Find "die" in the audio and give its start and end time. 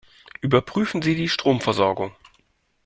1.13-1.29